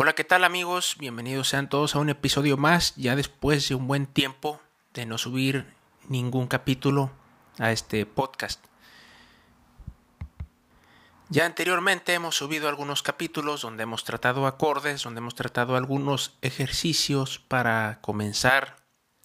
[0.00, 0.94] Hola, ¿qué tal amigos?
[1.00, 4.60] Bienvenidos sean todos a un episodio más, ya después de un buen tiempo
[4.94, 5.74] de no subir
[6.06, 7.10] ningún capítulo
[7.58, 8.64] a este podcast.
[11.30, 17.40] Ya anteriormente hemos subido algunos capítulos donde hemos tratado acordes, donde hemos tratado algunos ejercicios
[17.40, 18.76] para comenzar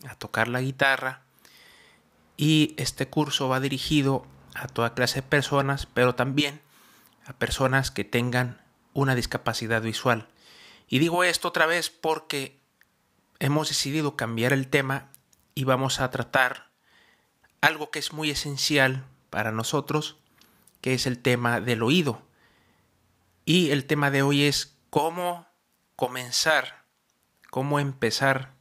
[0.10, 1.22] a tocar la guitarra
[2.36, 6.62] y este curso va dirigido a toda clase de personas, pero también
[7.28, 8.60] a personas que tengan
[8.94, 10.30] una discapacidad visual.
[10.94, 12.62] Y digo esto otra vez porque
[13.40, 15.10] hemos decidido cambiar el tema
[15.56, 16.70] y vamos a tratar
[17.62, 20.18] algo que es muy esencial para nosotros,
[20.82, 22.22] que es el tema del oído.
[23.44, 25.48] Y el tema de hoy es cómo
[25.96, 26.86] comenzar,
[27.50, 28.54] cómo empezar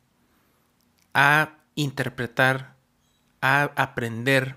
[1.13, 2.77] a interpretar,
[3.43, 4.57] a aprender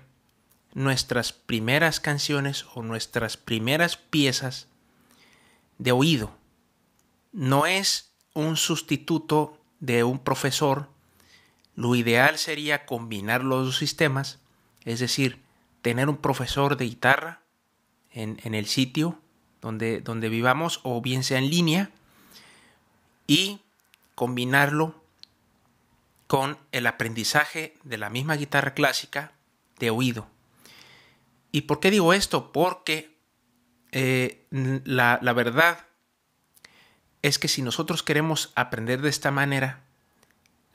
[0.72, 4.66] nuestras primeras canciones o nuestras primeras piezas
[5.76, 6.38] de oído.
[7.36, 10.88] No es un sustituto de un profesor.
[11.74, 14.40] Lo ideal sería combinar los dos sistemas,
[14.84, 15.42] es decir,
[15.82, 17.42] tener un profesor de guitarra
[18.10, 19.20] en, en el sitio
[19.60, 21.90] donde, donde vivamos o bien sea en línea
[23.26, 23.60] y
[24.14, 24.94] combinarlo
[26.26, 29.32] con el aprendizaje de la misma guitarra clásica
[29.78, 30.26] de oído.
[31.52, 32.52] ¿Y por qué digo esto?
[32.52, 33.16] Porque
[33.92, 35.85] eh, la, verdad
[37.26, 39.80] es que si nosotros queremos aprender de esta manera,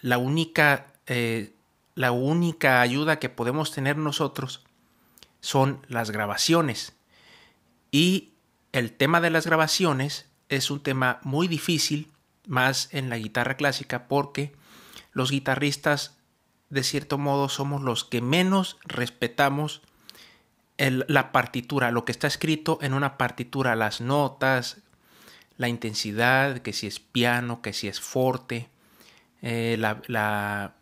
[0.02, 1.54] la única, eh,
[1.96, 4.62] la única ayuda que podemos tener nosotros
[5.40, 6.92] son las grabaciones.
[7.90, 8.34] Y
[8.74, 12.12] el tema de las grabaciones es un tema muy difícil,
[12.46, 14.52] más en la guitarra clásica, porque
[15.14, 16.18] los guitarristas,
[16.70, 19.82] de cierto modo, somos los que menos respetamos
[20.78, 24.82] la partitura, lo que está escrito en una partitura, las notas,
[25.62, 28.68] la intensidad, que si es piano, que si es forte,
[29.44, 30.74] eh, la, la,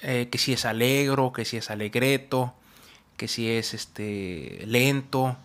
[0.00, 2.54] eh, que si es alegro, que si es alegreto,
[3.18, 5.36] que si es este, lento.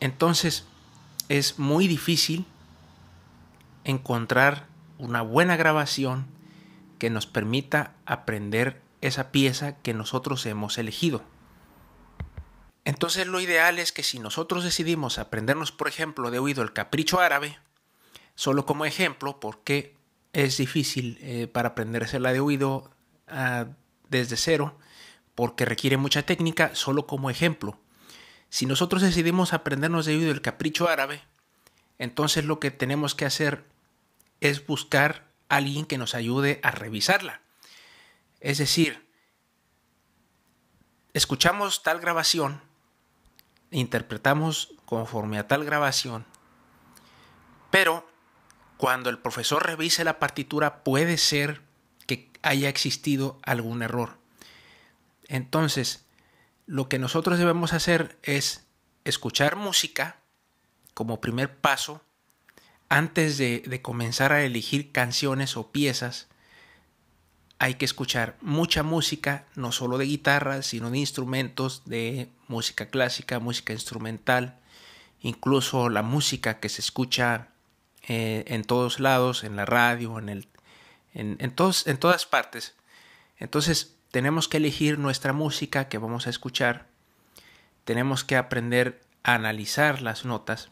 [0.00, 0.64] Entonces
[1.28, 2.44] es muy difícil
[3.84, 4.66] encontrar
[4.98, 6.26] una buena grabación
[6.98, 11.22] que nos permita aprender esa pieza que nosotros hemos elegido.
[12.88, 17.20] Entonces lo ideal es que si nosotros decidimos aprendernos, por ejemplo, de oído el capricho
[17.20, 17.58] árabe,
[18.34, 19.94] solo como ejemplo, porque
[20.32, 22.90] es difícil eh, para aprendérsela de oído
[23.26, 23.66] ah,
[24.08, 24.78] desde cero,
[25.34, 27.78] porque requiere mucha técnica, solo como ejemplo.
[28.48, 31.20] Si nosotros decidimos aprendernos de oído el capricho árabe,
[31.98, 33.66] entonces lo que tenemos que hacer
[34.40, 37.42] es buscar a alguien que nos ayude a revisarla.
[38.40, 39.06] Es decir,
[41.12, 42.66] escuchamos tal grabación,
[43.70, 46.24] interpretamos conforme a tal grabación,
[47.70, 48.08] pero
[48.76, 51.62] cuando el profesor revise la partitura puede ser
[52.06, 54.18] que haya existido algún error.
[55.26, 56.06] Entonces,
[56.66, 58.66] lo que nosotros debemos hacer es
[59.04, 60.16] escuchar música
[60.94, 62.02] como primer paso
[62.88, 66.28] antes de, de comenzar a elegir canciones o piezas
[67.58, 73.40] hay que escuchar mucha música, no solo de guitarra, sino de instrumentos, de música clásica,
[73.40, 74.58] música instrumental,
[75.20, 77.48] incluso la música que se escucha
[78.06, 80.48] eh, en todos lados, en la radio, en, el,
[81.14, 82.76] en, en, todos, en todas partes.
[83.38, 86.86] Entonces tenemos que elegir nuestra música que vamos a escuchar,
[87.84, 90.70] tenemos que aprender a analizar las notas.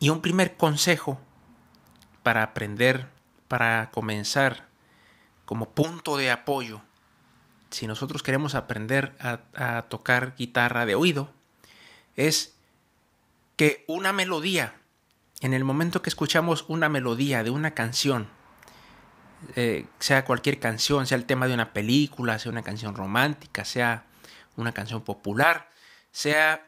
[0.00, 1.20] Y un primer consejo
[2.24, 3.08] para aprender,
[3.46, 4.71] para comenzar
[5.52, 6.80] como punto de apoyo,
[7.68, 11.30] si nosotros queremos aprender a, tocar guitarra de oído,
[12.16, 12.54] es
[13.56, 14.80] que una melodía,
[15.42, 18.28] en el momento que escuchamos una melodía de una canción,
[19.54, 24.06] eh, sea cualquier canción, sea el tema de una película, sea una canción romántica, sea
[24.56, 25.68] una canción popular,
[26.12, 26.66] sea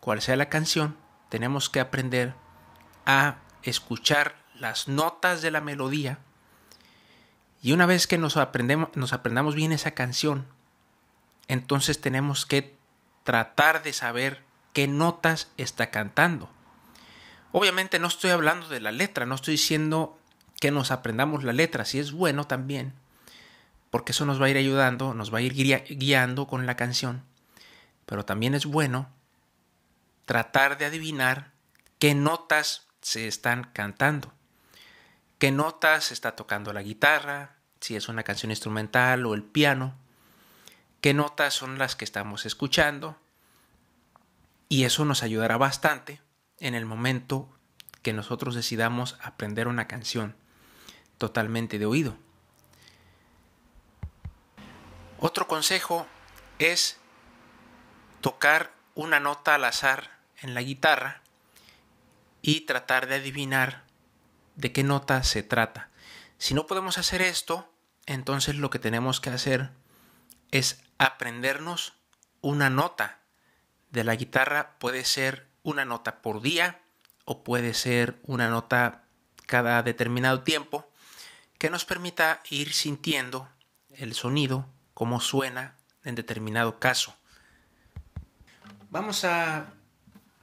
[0.00, 0.96] cual sea la canción,
[1.28, 2.34] tenemos que aprender
[3.06, 6.18] a escuchar las notas de la melodía
[7.62, 10.46] y una vez que nos, aprendemos, nos aprendamos bien esa canción,
[11.46, 12.76] entonces tenemos que
[13.22, 14.42] tratar de saber
[14.72, 16.50] qué notas está cantando.
[17.52, 20.18] Obviamente no estoy hablando de la letra, no estoy diciendo
[20.60, 22.94] que nos aprendamos la letra, si es bueno también,
[23.90, 27.22] porque eso nos va a ir ayudando, nos va a ir guiando con la canción.
[28.06, 29.08] Pero también es bueno
[30.24, 31.52] tratar de adivinar
[32.00, 34.32] qué notas se están cantando
[35.42, 39.92] qué notas está tocando la guitarra, si es una canción instrumental o el piano,
[41.00, 43.16] qué notas son las que estamos escuchando.
[44.68, 46.20] Y eso nos ayudará bastante
[46.60, 47.48] en el momento
[48.02, 50.36] que nosotros decidamos aprender una canción
[51.18, 52.16] totalmente de oído.
[55.18, 56.06] Otro consejo
[56.60, 56.98] es
[58.20, 61.20] tocar una nota al azar en la guitarra
[62.42, 63.90] y tratar de adivinar
[64.56, 65.90] de qué nota se trata.
[66.38, 67.72] Si no podemos hacer esto,
[68.06, 69.70] entonces lo que tenemos que hacer
[70.50, 71.94] es aprendernos
[72.40, 73.20] una nota
[73.90, 74.76] de la guitarra.
[74.78, 76.80] Puede ser una nota por día
[77.24, 79.04] o puede ser una nota
[79.46, 80.88] cada determinado tiempo
[81.58, 83.48] que nos permita ir sintiendo
[83.90, 87.14] el sonido, cómo suena en determinado caso.
[88.90, 89.72] Vamos a,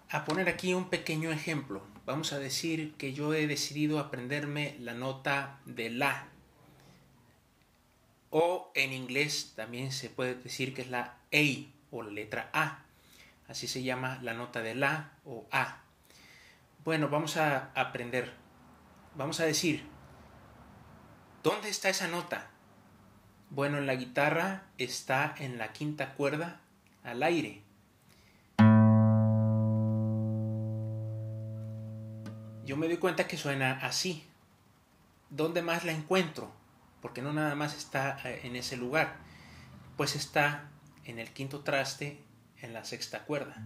[0.10, 1.84] a poner aquí un pequeño ejemplo.
[2.10, 6.26] Vamos a decir que yo he decidido aprenderme la nota de la.
[8.32, 12.80] O en inglés también se puede decir que es la A o la letra A.
[13.48, 15.84] Así se llama la nota de la o A.
[16.84, 18.34] Bueno, vamos a aprender.
[19.14, 19.84] Vamos a decir,
[21.44, 22.50] ¿dónde está esa nota?
[23.52, 26.60] Bueno, en la guitarra está en la quinta cuerda
[27.04, 27.69] al aire.
[32.70, 34.24] Yo me doy cuenta que suena así.
[35.32, 36.52] ¿Dónde más la encuentro?
[37.02, 39.16] Porque no nada más está eh, en ese lugar.
[39.98, 40.70] Pues está
[41.04, 42.22] en el quinto traste,
[42.62, 43.66] en la sexta cuerda.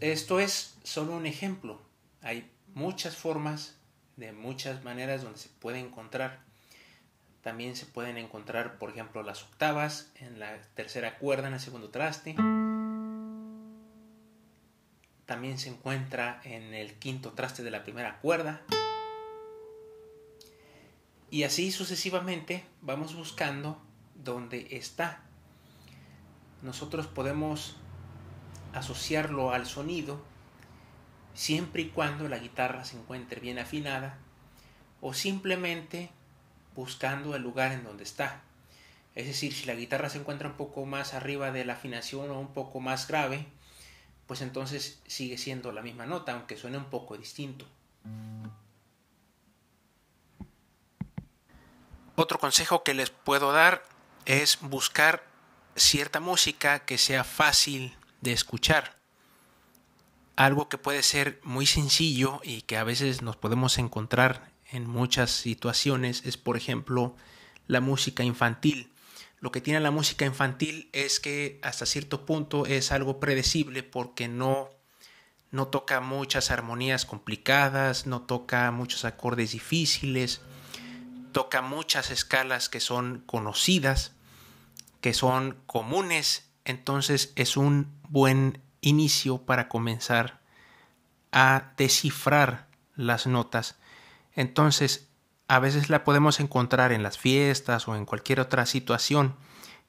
[0.00, 1.80] Esto es solo un ejemplo.
[2.20, 3.76] Hay muchas formas,
[4.16, 6.40] de muchas maneras donde se puede encontrar.
[7.40, 11.90] También se pueden encontrar, por ejemplo, las octavas en la tercera cuerda, en el segundo
[11.90, 12.34] traste
[15.26, 18.62] también se encuentra en el quinto traste de la primera cuerda.
[21.30, 23.80] Y así sucesivamente vamos buscando
[24.14, 25.22] dónde está.
[26.62, 27.76] Nosotros podemos
[28.72, 30.22] asociarlo al sonido
[31.34, 34.18] siempre y cuando la guitarra se encuentre bien afinada
[35.00, 36.10] o simplemente
[36.74, 38.42] buscando el lugar en donde está.
[39.14, 42.40] Es decir, si la guitarra se encuentra un poco más arriba de la afinación o
[42.40, 43.46] un poco más grave,
[44.26, 47.66] pues entonces sigue siendo la misma nota, aunque suene un poco distinto.
[52.16, 53.84] Otro consejo que les puedo dar
[54.24, 55.24] es buscar
[55.76, 58.96] cierta música que sea fácil de escuchar.
[60.36, 65.30] Algo que puede ser muy sencillo y que a veces nos podemos encontrar en muchas
[65.30, 67.16] situaciones es, por ejemplo,
[67.66, 68.90] la música infantil.
[69.44, 74.26] Lo que tiene la música infantil es que hasta cierto punto es algo predecible porque
[74.26, 74.70] no,
[75.50, 80.40] no toca muchas armonías complicadas, no toca muchos acordes difíciles,
[81.32, 84.12] toca muchas escalas que son conocidas,
[85.02, 90.40] que son comunes, entonces es un buen inicio para comenzar
[91.32, 92.66] a descifrar
[92.96, 93.76] las notas.
[94.32, 95.06] Entonces,
[95.48, 99.36] a veces la podemos encontrar en las fiestas o en cualquier otra situación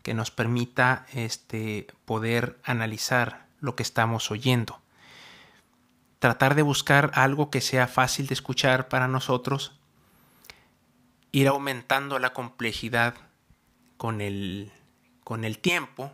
[0.04, 4.80] que nos permita este, poder analizar lo que estamos oyendo.
[6.20, 9.80] Tratar de buscar algo que sea fácil de escuchar para nosotros,
[11.32, 13.16] ir aumentando la complejidad
[13.98, 14.72] con el,
[15.24, 16.12] con el tiempo,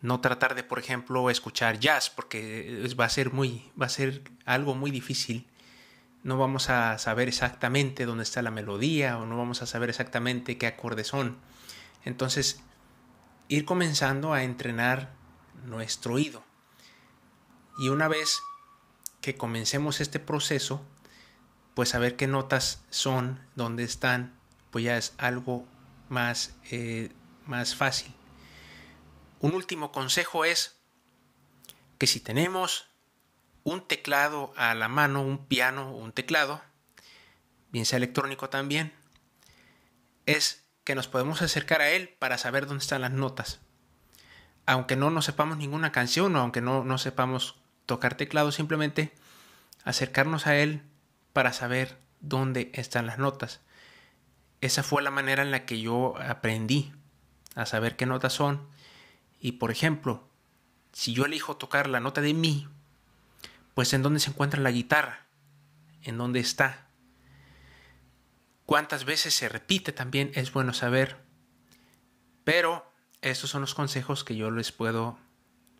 [0.00, 4.22] no tratar de, por ejemplo, escuchar jazz, porque va a ser muy, va a ser
[4.44, 5.46] algo muy difícil
[6.22, 10.58] no vamos a saber exactamente dónde está la melodía o no vamos a saber exactamente
[10.58, 11.38] qué acordes son.
[12.04, 12.60] Entonces,
[13.48, 15.12] ir comenzando a entrenar
[15.64, 16.44] nuestro oído.
[17.78, 18.40] Y una vez
[19.20, 20.84] que comencemos este proceso,
[21.74, 24.38] pues saber qué notas son, dónde están,
[24.70, 25.66] pues ya es algo
[26.08, 27.12] más, eh,
[27.46, 28.12] más fácil.
[29.40, 30.76] Un último consejo es
[31.98, 32.87] que si tenemos
[33.68, 36.62] un teclado a la mano, un piano o un teclado,
[37.70, 38.92] bien sea electrónico también,
[40.26, 43.60] es que nos podemos acercar a él para saber dónde están las notas.
[44.64, 49.12] Aunque no nos sepamos ninguna canción o aunque no, no sepamos tocar teclado, simplemente
[49.84, 50.82] acercarnos a él
[51.32, 53.60] para saber dónde están las notas.
[54.60, 56.92] Esa fue la manera en la que yo aprendí
[57.54, 58.66] a saber qué notas son.
[59.40, 60.26] Y por ejemplo,
[60.92, 62.66] si yo elijo tocar la nota de mi,
[63.78, 65.28] pues en dónde se encuentra la guitarra,
[66.02, 66.88] en dónde está.
[68.66, 71.18] Cuántas veces se repite también es bueno saber.
[72.42, 72.90] Pero
[73.22, 75.16] estos son los consejos que yo les puedo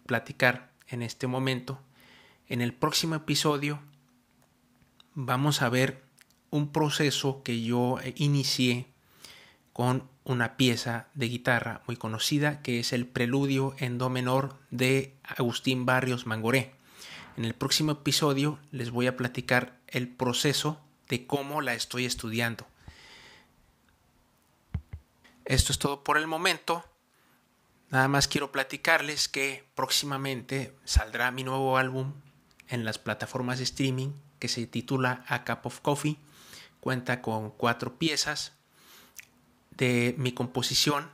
[0.07, 1.83] platicar en este momento.
[2.47, 3.81] En el próximo episodio
[5.15, 6.05] vamos a ver
[6.51, 8.87] un proceso que yo inicié
[9.73, 15.17] con una pieza de guitarra muy conocida que es el preludio en do menor de
[15.25, 16.78] Agustín Barrios Mangoré.
[17.39, 22.67] En el próximo episodio les voy a platicar el proceso de cómo la estoy estudiando.
[25.45, 26.85] Esto es todo por el momento.
[27.91, 32.13] Nada más quiero platicarles que próximamente saldrá mi nuevo álbum
[32.67, 36.17] en las plataformas de streaming que se titula A Cup of Coffee.
[36.81, 38.55] Cuenta con cuatro piezas
[39.77, 41.09] de mi composición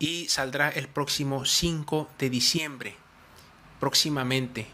[0.00, 2.96] y saldrá el próximo 5 de diciembre.
[3.78, 4.66] Próximamente